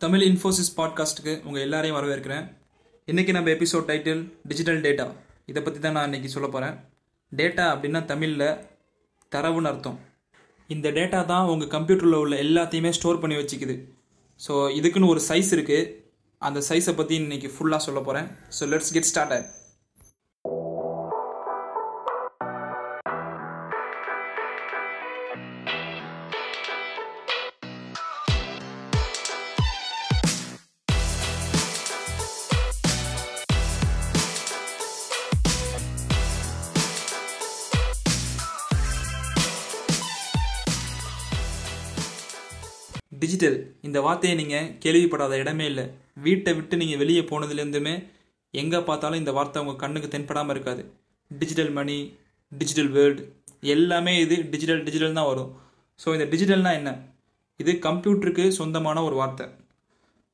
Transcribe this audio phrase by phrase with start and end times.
[0.00, 2.44] தமிழ் இன்ஃபோசிஸ் பாட்காஸ்ட்டுக்கு உங்கள் எல்லாரையும் வரவேற்கிறேன்.
[3.08, 5.06] இன்றைக்கி நம்ம எபிசோட் டைட்டில் டிஜிட்டல் டேட்டா
[5.50, 6.74] இதை பற்றி தான் நான் இன்றைக்கி சொல்ல போகிறேன்
[7.32, 8.44] டேட்டா அப்படின்னா தமிழில்
[9.32, 9.98] தரவுன்னு அர்த்தம்.
[10.70, 13.76] இந்த டேட்டா தான் உங்கள் கம்ப்யூட்டரில் உள்ள எல்லாத்தையுமே ஸ்டோர் பண்ணி வச்சுக்குது.
[14.40, 15.90] ஸோ இதுக்குன்னு ஒரு சைஸ் இருக்குது
[16.42, 18.28] அந்த சைஸை பற்றி இன்றைக்கி ஃபுல்லாக சொல்ல போகிறேன்
[18.58, 19.34] so let's get start
[43.22, 45.84] digital இந்த வார்த்தையை நீங்கள் கேள்விப்படாத இடமே இல்லை.
[46.24, 47.94] வீட்டை விட்டு நீங்கள் வெளியே போனதுலேருந்துமே
[48.54, 50.82] எங்கே பார்த்தாலும் இந்த வார்த்தை உங்கள் கண்ணுக்கு தென்படாமல் இருக்காது.
[51.30, 51.96] டிஜிட்டல் மணி
[52.52, 53.22] டிஜிட்டல் வேர்ல்டு
[53.74, 55.50] எல்லாமே இது டிஜிட்டல் டிஜிட்டல் தான் வரும்.
[56.00, 56.90] ஸோ இந்த டிஜிட்டல்னால் என்ன?
[57.62, 59.46] இது கம்ப்யூட்டருக்கு சொந்தமான ஒரு வார்த்தை.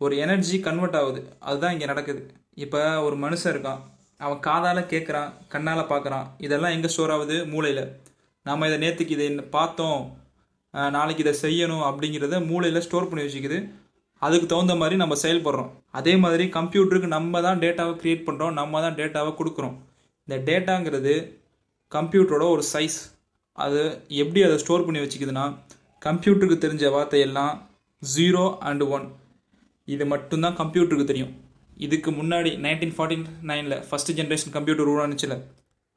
[0.00, 1.20] ஒரு எனர்ஜி கன்வெர்ட் ஆகுது.
[1.48, 2.20] அதுதான் இங்கே நடக்குது.
[2.64, 3.80] இப்போ ஒரு மனுஷன் இருக்கான்.
[4.24, 7.36] அவன் காதால் கேட்குறான் கண்ணால் பார்க்குறான் இதெல்லாம் எங்கே ஸ்டோர் ஆகுது?
[7.52, 7.84] மூளையில்.
[8.46, 10.00] நாம் இதை நேற்றுக்கு இதை என்ன பார்த்தோம்.
[10.96, 13.58] நாளைக்கு இதை செய்யணும் அப்படிங்கிறத மூளையில் ஸ்டோர் பண்ணி வச்சுக்குது.
[14.26, 15.70] அதுக்கு தகுந்த மாதிரி நம்ம செயல்படுறோம்.
[15.98, 19.76] அதே மாதிரி கம்ப்யூட்டருக்கு நம்ம தான் டேட்டாவை க்ரியேட் பண்ணுறோம் நம்ம தான் டேட்டாவை கொடுக்குறோம்.
[20.26, 21.14] இந்த டேட்டாங்கிறது
[21.96, 22.98] கம்ப்யூட்டரோட ஒரு சைஸ்
[23.64, 23.82] அது
[24.22, 25.44] எப்படி அதை ஸ்டோர் பண்ணி வச்சுக்குதுன்னா
[26.06, 27.54] கம்ப்யூட்டருக்கு தெரிஞ்ச வார்த்தையெல்லாம்
[28.02, 29.06] ஜீரோ அண்டு ஒன்
[29.94, 31.32] இது மட்டும்தான் கம்ப்யூட்டருக்கு தெரியும்.
[31.86, 33.16] இதுக்கு முன்னாடி நைன்டீன் ஃபார்ட்டி
[33.50, 35.36] நைனில் ஃபஸ்ட்டு ஜென்ரேஷன் கம்ப்யூட்டர் உருவானுச்சுல.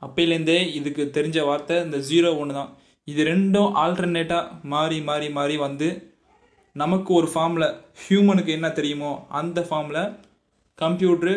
[0.02, 2.72] அப்பையிலேருந்தே இதுக்கு தெரிஞ்ச வார்த்தை இந்த ஜீரோ ஒன்று தான்.
[3.08, 5.88] இது ரெண்டும் ஆல்டர்னேட்டாக மாறி மாறி மாறி வந்து
[6.82, 7.68] நமக்கு ஒரு ஃபார்மில்
[8.02, 10.02] ஹியூமனுக்கு என்ன தெரியுமோ அந்த ஃபார்மில்
[10.80, 11.34] கம்ப்யூட்ரு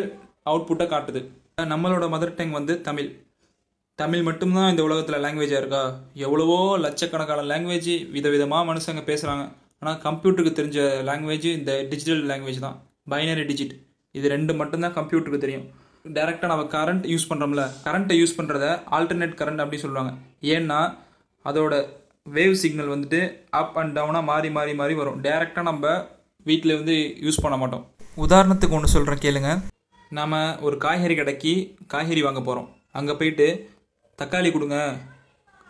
[0.49, 1.21] அவுட்புட்டை காட்டுது.
[1.71, 3.09] நம்மளோட மதர் டங் வந்து தமிழ்.
[3.99, 5.83] தமிழ் மட்டும்தான் இந்த உலகத்தில் லாங்குவேஜாக இருக்கா?
[6.25, 9.45] எவ்வளவோ லட்சக்கணக்கான லாங்குவேஜ் விதவிதமாக மனுஷங்க பேசுகிறாங்க
[9.81, 12.77] ஆனால் கம்ப்யூட்டருக்கு தெரிஞ்ச லாங்குவேஜ் இந்த டிஜிட்டல் லாங்குவேஜ் தான்.
[13.13, 13.73] பைனரி டிஜிட்
[14.15, 15.65] இது ரெண்டு மட்டும்தான் கம்ப்யூட்டருக்கு தெரியும்.
[16.17, 18.65] டேரெக்டாக நம்ம கரண்ட் யூஸ் பண்ணுறோம்ல கரண்ட்டை யூஸ் பண்ணுறத
[18.97, 20.11] ஆல்டர்னேட் கரண்ட் அப்படின்னு சொல்லுவாங்க.
[20.55, 20.79] ஏன்னா
[21.49, 21.73] அதோட
[22.35, 23.19] வேவ் சிக்னல் வந்துட்டு
[23.61, 25.17] அப் அண்ட் டவுனாக மாறி மாறி மாறி வரும்.
[25.25, 25.93] டேரெக்டாக நம்ம
[26.49, 26.95] வீட்டில் வந்து
[27.25, 27.83] யூஸ் பண்ண மாட்டோம்.
[28.25, 29.51] உதாரணத்துக்கு ஒன்று சொல்கிறேன் கேளுங்க.
[30.17, 31.53] நாம் ஒரு காய்கறி கடைக்கு
[31.93, 32.67] காய்கறி வாங்க போகிறோம்
[32.99, 33.47] அங்கே போயிட்டு
[34.19, 34.77] தக்காளி கொடுங்க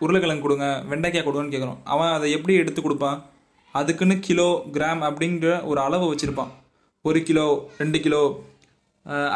[0.02, 3.20] உருளைக்கிழங்கு கொடுங்க வெண்டைக்காய் கொடுங்கன்னு கேட்குறோம் அவன் அதை எப்படி எடுத்து கொடுப்பான்?
[3.76, 6.52] அதுக்குன்னு கிலோ கிராம் அப்படிங்கிற ஒரு அளவை வச்சுருப்பான்.
[7.06, 7.46] ஒரு கிலோ
[7.82, 8.24] ரெண்டு கிலோ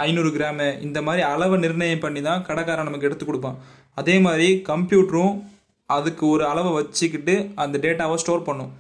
[0.04, 3.58] ஐநூறு கிராமு இந்த மாதிரி அளவை நிர்ணயம் பண்ணி தான் கடைக்காரன் நமக்கு எடுத்து கொடுப்பான்.
[4.00, 5.34] அதே மாதிரி கம்ப்யூட்டரும்
[5.98, 8.72] அதுக்கு ஒரு அளவை வச்சுக்கிட்டு அந்த டேட்டாவை ஸ்டோர் பண்ணும்.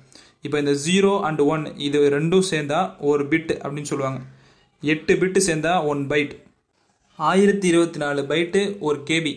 [0.45, 2.81] இப்போ இந்த ஜீரோ அண்ட் ஒன் இது ரெண்டும் சேர்ந்தா
[3.11, 4.19] ஒரு பிட் அப்படின்னு சொல்லுவாங்க.
[4.83, 6.33] எட்டு பிட்டு சேர்ந்தா ஒன் பைட்
[7.19, 9.33] ஆயிரத்தி இருபத்தி நாலு பைட்டு ஒரு கேபி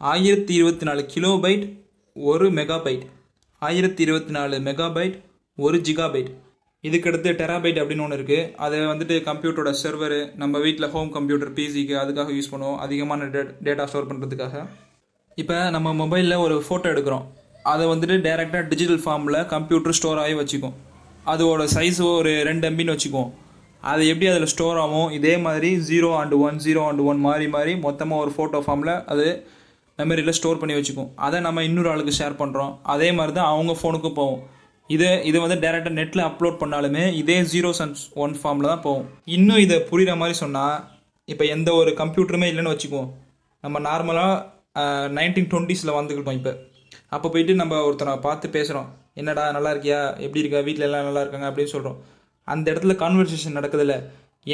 [0.00, 1.64] ஆயிரத்தி இருபத்தி நாலு கிலோ பைட்
[2.16, 3.04] ஒரு மெகா பைட்
[3.62, 5.16] ஆயிரத்தி இருபத்தி நாலு மெகா பைட்
[5.58, 6.30] ஒரு ஜிகா பைட்
[6.84, 12.32] இதுக்கடுத்து டெராபைட் அப்படின்னு ஒன்று இருக்குது அதை வந்துட்டு கம்ப்யூட்டரோட சர்வரு நம்ம வீட்டில் ஹோம் கம்ப்யூட்டர் பிசிக்கு அதுக்காக
[12.36, 12.78] யூஸ் பண்ணுவோம்.
[12.84, 14.62] அதிகமான டே டேட்டா ஸ்டோர் பண்ணுறதுக்காக
[15.38, 17.26] இப்போ நம்ம மொபைலில் ஒரு ஃபோட்டோ எடுக்கிறோம்.
[17.72, 20.74] அதை வந்துட்டு டேரெக்டாக டிஜிட்டல் ஃபார்மில் கம்ப்யூட்டர் ஸ்டோர் ஆகி வச்சுக்கும்.
[21.32, 23.30] அதோட சைஸ் ஒரு ரெண்டு எம்பின்னு வச்சுக்குவோம்.
[23.90, 27.72] அது எப்படி அதில் ஸ்டோர் ஆகும் இதே மாதிரி zero and one zero and one மாறி மாறி
[27.86, 29.26] மொத்தமாக ஒரு ஃபோட்டோ ஃபார்மில் அது
[29.98, 31.10] மெமரியில் ஸ்டோர் பண்ணி வச்சுக்கும்.
[31.26, 34.40] அதை நம்ம இன்னொரு ஆளுக்கு ஷேர் பண்ணுறோம் அதே மாதிரி தான் அவங்க ஃபோனுக்கும் போகும்.
[34.90, 39.08] இது இது வந்து டேரெக்டாக நெட்டில் அப்லோட் பண்ணாலுமே இதே ஜீரோ சன்ஸ் ஒன் ஃபார்மில் தான் போகும்.
[39.36, 40.78] இன்னும் இதை புரிகிற மாதிரி சொன்னால்
[41.28, 43.10] இப்போ எந்த ஒரு கம்ப்யூட்டருமே இல்லைன்னு வச்சுக்குவோம்.
[43.64, 44.34] நம்ம நார்மலாக
[45.16, 46.52] நைன்டீன் டுவெண்ட்டீஸில் வந்துக்கிட்டோம் இப்போ.
[47.16, 48.88] அப்போ போயிட்டு நம்ம ஒருத்தனை பார்த்து பேசுகிறோம்
[49.20, 50.00] என்னடா நல்லா இருக்கியா?
[50.24, 50.60] எப்படி இருக்கா?
[50.66, 51.46] வீட்டில் எல்லாம் நல்லா இருக்காங்க?
[51.50, 51.98] அப்படின்னு சொல்கிறோம்
[52.48, 53.96] அந்த இடத்துல கான்வர்சேஷன் நடக்குதுல்ல.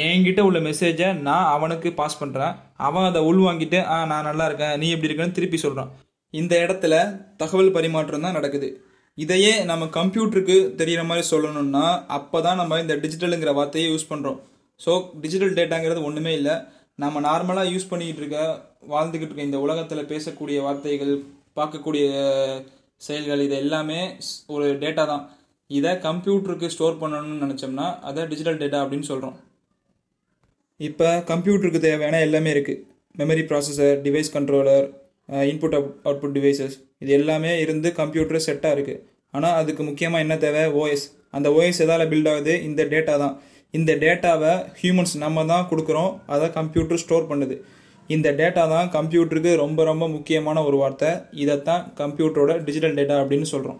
[0.05, 2.55] என்கிட்ட உள்ள மெசேஜை நான் அவனுக்கு பாஸ் பண்ணுறேன்
[2.87, 4.73] அவன் அதை உள்வாங்கிட்டு ஆ நான் நல்லா இருக்கேன்.
[4.81, 5.91] நீ எப்படி இருக்கேன்னு திருப்பி சொல்கிறான்
[6.33, 6.95] இந்த இடத்துல
[7.41, 8.69] தகவல் பரிமாற்றம் தான் நடக்குது.
[9.17, 11.85] இதையே நம்ம கம்ப்யூட்டருக்கு தெரிகிற மாதிரி சொல்லணும்னா
[12.17, 14.39] அப்போ தான் நம்ம இந்த டிஜிட்டலுங்கிற வார்த்தையை யூஸ் பண்ணுறோம்
[14.81, 14.91] ஸோ
[15.23, 16.55] டிஜிட்டல் டேட்டாங்கிறது ஒன்றுமே இல்லை.
[16.99, 18.39] நம்ம நார்மலாக யூஸ் பண்ணிக்கிட்டு இருக்க
[18.87, 21.11] வாழ்ந்துக்கிட்டு இருக்க இந்த உலகத்தில் பேசக்கூடிய வார்த்தைகள்
[21.57, 22.05] பார்க்கக்கூடிய
[23.01, 25.23] செயல்கள் இது எல்லாமே ஸ்- ஒரு டேட்டா தான்.
[25.69, 29.35] இதை கம்ப்யூட்டருக்கு ஸ்டோர் பண்ணணும்னு நினச்சோம்னா அதை டிஜிட்டல் டேட்டா அப்படின்னு சொல்கிறோம்
[30.79, 32.81] இப்போ கம்ப்யூட்டருக்கு தேவையான எல்லாமே இருக்குது
[33.15, 34.85] memory processor device controller
[35.45, 35.75] input
[36.05, 39.01] output devices இது எல்லாமே இருந்து கம்ப்யூட்டர் செட்டாக இருக்குது
[39.33, 40.63] ஆனால் அதுக்கு முக்கியமாக என்ன தேவை?
[40.79, 43.33] ஓஎஸ் அந்த ஓஎஸ் எதால் பில்ட் ஆகுது இந்த டேட்டா தான்.
[43.77, 46.11] இந்த டேட்டாவை ஹியூமன்ஸ் நம்ம தான் கொடுக்குறோம்.
[46.35, 47.57] அதை கம்ப்யூட்டர் ஸ்டோர் பண்ணுது.
[48.15, 51.09] இந்த டேட்டா தான் கம்ப்யூட்டருக்கு ரொம்ப ரொம்ப முக்கியமான ஒரு வார்த்தை.
[51.43, 53.79] இதைத்தான் கம்ப்யூட்டரோட டிஜிட்டல் டேட்டா அப்படின்னு சொல்கிறோம்